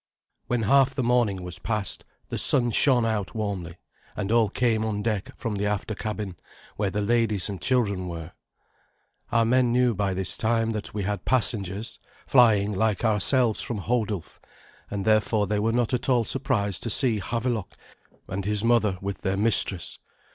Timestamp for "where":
6.75-6.89